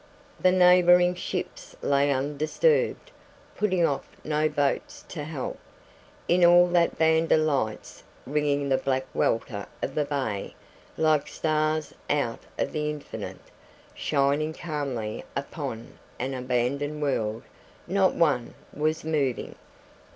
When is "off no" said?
3.85-4.49